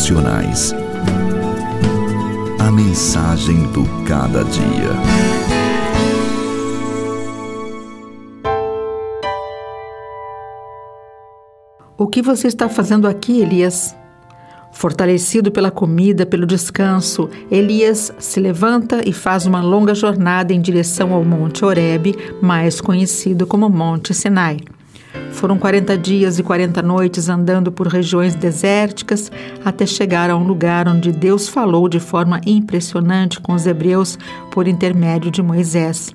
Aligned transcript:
Devocionais. 0.00 0.74
A 2.58 2.70
mensagem 2.70 3.64
do 3.70 3.84
cada 4.06 4.42
dia. 4.44 4.90
O 11.98 12.06
que 12.06 12.22
você 12.22 12.48
está 12.48 12.66
fazendo 12.66 13.06
aqui, 13.06 13.42
Elias? 13.42 13.94
Fortalecido 14.72 15.52
pela 15.52 15.70
comida, 15.70 16.24
pelo 16.24 16.46
descanso, 16.46 17.28
Elias 17.50 18.10
se 18.18 18.40
levanta 18.40 19.06
e 19.06 19.12
faz 19.12 19.44
uma 19.44 19.60
longa 19.60 19.94
jornada 19.94 20.54
em 20.54 20.62
direção 20.62 21.12
ao 21.12 21.22
Monte 21.22 21.62
Horebe, 21.62 22.16
mais 22.40 22.80
conhecido 22.80 23.46
como 23.46 23.68
Monte 23.68 24.14
Sinai. 24.14 24.56
Foram 25.32 25.58
40 25.58 25.96
dias 25.96 26.38
e 26.38 26.42
40 26.42 26.82
noites 26.82 27.28
andando 27.28 27.72
por 27.72 27.86
regiões 27.86 28.34
desérticas 28.34 29.30
até 29.64 29.86
chegar 29.86 30.28
a 30.28 30.36
um 30.36 30.44
lugar 30.44 30.86
onde 30.86 31.10
Deus 31.12 31.48
falou 31.48 31.88
de 31.88 31.98
forma 31.98 32.40
impressionante 32.46 33.40
com 33.40 33.54
os 33.54 33.66
hebreus 33.66 34.18
por 34.50 34.68
intermédio 34.68 35.30
de 35.30 35.42
Moisés. 35.42 36.14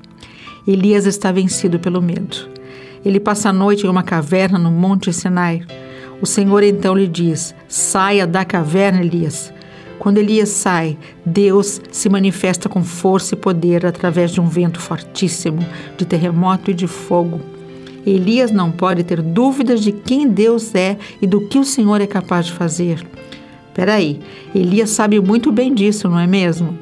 Elias 0.67 1.05
está 1.05 1.31
vencido 1.31 1.79
pelo 1.79 2.01
medo. 2.01 2.49
Ele 3.03 3.19
passa 3.19 3.49
a 3.49 3.53
noite 3.53 3.85
em 3.85 3.89
uma 3.89 4.03
caverna 4.03 4.57
no 4.59 4.71
Monte 4.71 5.13
Sinai. 5.13 5.63
O 6.21 6.25
Senhor 6.25 6.63
então 6.63 6.95
lhe 6.95 7.07
diz: 7.07 7.55
Saia 7.67 8.25
da 8.25 8.43
caverna, 8.43 9.01
Elias. 9.01 9.53
Quando 9.99 10.17
Elias 10.17 10.49
sai, 10.49 10.97
Deus 11.25 11.81
se 11.91 12.09
manifesta 12.09 12.67
com 12.67 12.83
força 12.83 13.33
e 13.33 13.37
poder 13.37 13.85
através 13.85 14.31
de 14.31 14.41
um 14.41 14.47
vento 14.47 14.79
fortíssimo, 14.79 15.65
de 15.97 16.05
terremoto 16.05 16.69
e 16.71 16.73
de 16.73 16.87
fogo. 16.87 17.54
Elias 18.05 18.51
não 18.51 18.71
pode 18.71 19.03
ter 19.03 19.21
dúvidas 19.21 19.81
de 19.81 19.91
quem 19.91 20.27
Deus 20.27 20.73
é 20.75 20.97
e 21.21 21.27
do 21.27 21.41
que 21.41 21.57
o 21.57 21.65
Senhor 21.65 22.01
é 22.01 22.07
capaz 22.07 22.45
de 22.45 22.53
fazer. 22.53 23.05
Peraí, 23.73 24.19
Elias 24.53 24.91
sabe 24.91 25.19
muito 25.19 25.51
bem 25.51 25.73
disso, 25.73 26.07
não 26.07 26.19
é 26.19 26.27
mesmo? 26.27 26.77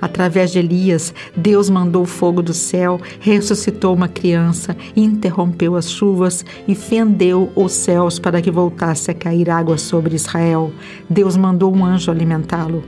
Através 0.00 0.52
de 0.52 0.58
Elias, 0.58 1.14
Deus 1.34 1.70
mandou 1.70 2.04
fogo 2.04 2.42
do 2.42 2.52
céu, 2.52 3.00
ressuscitou 3.20 3.94
uma 3.94 4.08
criança, 4.08 4.76
interrompeu 4.94 5.76
as 5.76 5.90
chuvas 5.90 6.44
e 6.68 6.74
fendeu 6.74 7.50
os 7.54 7.72
céus 7.72 8.18
para 8.18 8.42
que 8.42 8.50
voltasse 8.50 9.10
a 9.10 9.14
cair 9.14 9.48
água 9.48 9.78
sobre 9.78 10.14
Israel. 10.14 10.70
Deus 11.08 11.36
mandou 11.36 11.74
um 11.74 11.84
anjo 11.84 12.10
alimentá-lo. 12.10 12.84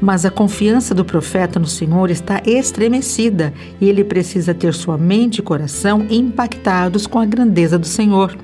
Mas 0.00 0.24
a 0.24 0.30
confiança 0.30 0.94
do 0.94 1.04
profeta 1.04 1.60
no 1.60 1.66
Senhor 1.66 2.10
está 2.10 2.40
estremecida 2.46 3.52
e 3.80 3.88
ele 3.88 4.02
precisa 4.02 4.54
ter 4.54 4.72
sua 4.72 4.96
mente 4.96 5.38
e 5.38 5.42
coração 5.42 6.06
impactados 6.08 7.06
com 7.06 7.18
a 7.18 7.26
grandeza 7.26 7.78
do 7.78 7.86
Senhor. 7.86 8.34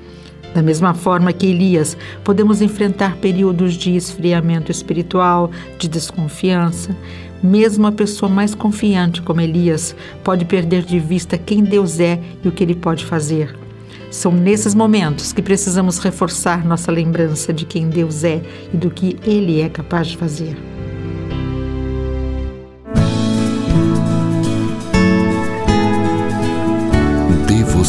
Da 0.53 0.61
mesma 0.61 0.93
forma 0.93 1.33
que 1.33 1.47
Elias, 1.47 1.97
podemos 2.23 2.61
enfrentar 2.61 3.17
períodos 3.17 3.73
de 3.73 3.95
esfriamento 3.95 4.71
espiritual, 4.71 5.51
de 5.77 5.87
desconfiança. 5.87 6.95
Mesmo 7.43 7.85
a 7.85 7.91
pessoa 7.91 8.29
mais 8.29 8.55
confiante, 8.55 9.21
como 9.21 9.41
Elias, 9.41 9.95
pode 10.23 10.45
perder 10.45 10.83
de 10.83 10.99
vista 10.99 11.37
quem 11.37 11.63
Deus 11.63 11.99
é 11.99 12.19
e 12.43 12.47
o 12.47 12.51
que 12.51 12.63
ele 12.63 12.75
pode 12.75 13.05
fazer. 13.05 13.55
São 14.09 14.31
nesses 14.31 14.73
momentos 14.73 15.33
que 15.33 15.41
precisamos 15.41 15.99
reforçar 15.99 16.65
nossa 16.65 16.91
lembrança 16.91 17.51
de 17.51 17.65
quem 17.65 17.89
Deus 17.89 18.23
é 18.23 18.41
e 18.73 18.77
do 18.77 18.89
que 18.89 19.17
Ele 19.23 19.61
é 19.61 19.69
capaz 19.69 20.07
de 20.07 20.17
fazer. 20.17 20.76